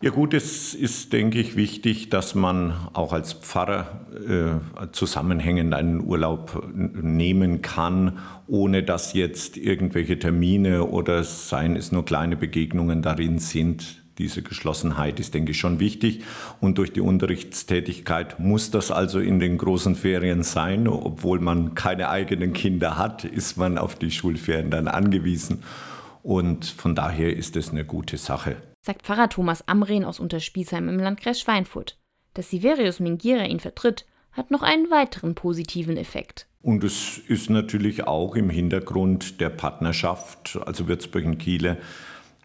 [0.00, 6.00] Ja gut, es ist, denke ich, wichtig, dass man auch als Pfarrer äh, zusammenhängend einen
[6.00, 13.40] Urlaub nehmen kann, ohne dass jetzt irgendwelche Termine oder seien es nur kleine Begegnungen darin
[13.40, 14.00] sind.
[14.18, 16.22] Diese Geschlossenheit ist, denke ich, schon wichtig.
[16.60, 20.86] Und durch die Unterrichtstätigkeit muss das also in den großen Ferien sein.
[20.86, 25.64] Obwohl man keine eigenen Kinder hat, ist man auf die Schulferien dann angewiesen.
[26.22, 28.58] Und von daher ist es eine gute Sache
[28.88, 31.98] sagt Pfarrer Thomas Amren aus Unterspießheim im Landkreis Schweinfurt.
[32.32, 36.46] Dass Siverius Mingira ihn vertritt, hat noch einen weiteren positiven Effekt.
[36.62, 41.76] Und es ist natürlich auch im Hintergrund der Partnerschaft, also Würzburg in Kiele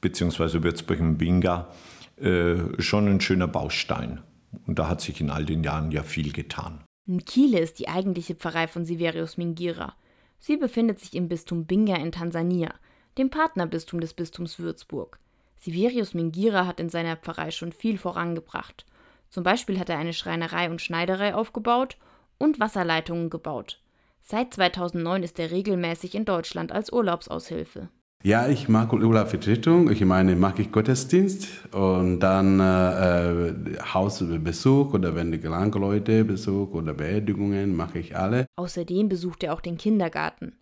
[0.00, 0.62] bzw.
[0.62, 1.72] Würzburg in Binga,
[2.20, 4.22] äh, schon ein schöner Baustein.
[4.64, 6.84] Und da hat sich in all den Jahren ja viel getan.
[7.08, 9.96] In Kiele ist die eigentliche Pfarrei von Siverius Mingira.
[10.38, 12.72] Sie befindet sich im Bistum Binga in Tansania,
[13.18, 15.18] dem Partnerbistum des Bistums Würzburg.
[15.58, 18.86] Siverius Mingira hat in seiner Pfarrei schon viel vorangebracht.
[19.28, 21.96] Zum Beispiel hat er eine Schreinerei und Schneiderei aufgebaut
[22.38, 23.80] und Wasserleitungen gebaut.
[24.20, 27.88] Seit 2009 ist er regelmäßig in Deutschland als Urlaubsaushilfe.
[28.24, 29.90] Ja, ich mag Urlaubvertretung.
[29.90, 36.94] Ich meine, mag ich Gottesdienst und dann äh, Hausbesuch oder wenn die Gelangleute Besuch oder
[36.94, 38.46] Beerdigungen mache ich alle.
[38.56, 40.58] Außerdem besucht er auch den Kindergarten.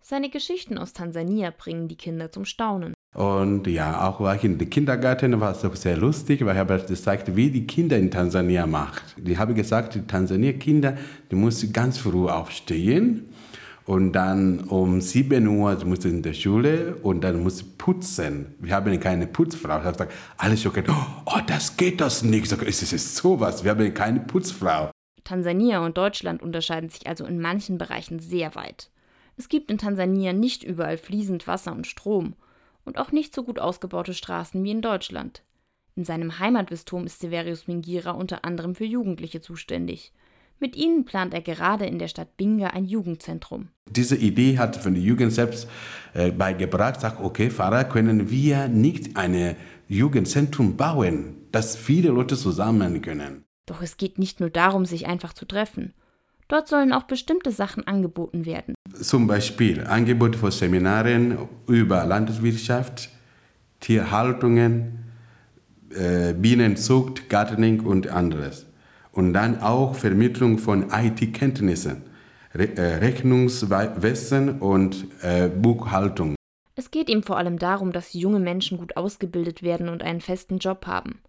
[0.00, 2.94] Seine Geschichten aus Tansania bringen die Kinder zum Staunen.
[3.14, 6.60] Und ja, auch war ich in den Kindergarten, war es auch sehr lustig, weil ich
[6.60, 9.16] habe gezeigt, wie die Kinder in Tansania macht.
[9.16, 10.96] Die habe gesagt, die Tansania-Kinder,
[11.30, 13.28] die müssen ganz früh aufstehen
[13.84, 18.54] und dann um 7 Uhr die musste in der Schule und dann muss putzen.
[18.60, 19.78] Wir haben keine Putzfrau.
[19.78, 20.84] Ich habe gesagt, alle schocken,
[21.26, 22.44] oh, das geht das nicht.
[22.44, 24.92] Ich sage, es ist sowas, wir haben keine Putzfrau.
[25.24, 28.90] Tansania und Deutschland unterscheiden sich also in manchen Bereichen sehr weit.
[29.36, 32.34] Es gibt in Tansania nicht überall fließend Wasser und Strom
[32.90, 35.44] und auch nicht so gut ausgebaute Straßen wie in Deutschland.
[35.94, 40.12] In seinem Heimatbistum ist Severius Mingira unter anderem für Jugendliche zuständig.
[40.58, 43.68] Mit ihnen plant er gerade in der Stadt Binga ein Jugendzentrum.
[43.88, 45.68] Diese Idee hat von der Jugend selbst
[46.14, 49.54] äh, beigebracht, sagt, okay, Pfarrer, können wir nicht ein
[49.86, 53.44] Jugendzentrum bauen, dass viele Leute zusammen können.
[53.66, 55.94] Doch es geht nicht nur darum, sich einfach zu treffen.
[56.50, 58.74] Dort sollen auch bestimmte Sachen angeboten werden.
[59.00, 61.38] Zum Beispiel Angebote für Seminaren
[61.68, 63.08] über Landwirtschaft,
[63.78, 64.98] Tierhaltungen,
[65.94, 68.66] äh, Bienenzucht, Gardening und anderes.
[69.12, 72.02] Und dann auch Vermittlung von IT-Kenntnissen,
[72.52, 76.34] Re äh, Rechnungswesen und äh, Buchhaltung.
[76.74, 80.58] Es geht ihm vor allem darum, dass junge Menschen gut ausgebildet werden und einen festen
[80.58, 81.20] Job haben.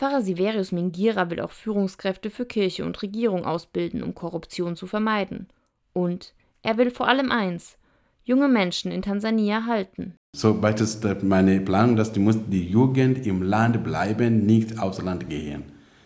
[0.00, 5.48] Pfarrer Siverius Mingira will auch Führungskräfte für Kirche und Regierung ausbilden, um Korruption zu vermeiden.
[5.92, 7.76] Und er will vor allem eins:
[8.24, 10.14] junge Menschen in Tansania halten.
[10.34, 15.28] So weit ist meine Planung, dass die, die Jugend im Land bleiben, nicht aufs Land
[15.28, 15.64] gehen.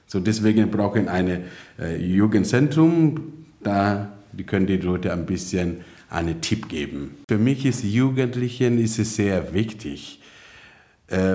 [0.08, 1.44] So deswegen brauchen wir ein
[1.78, 7.14] äh, Jugendzentrum, da die können die Leute ein bisschen einen Tipp geben.
[7.28, 10.20] Für mich ist Jugendlichen ist es sehr wichtig,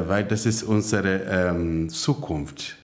[0.08, 2.78] weil das ist unsere ähm, Zukunft.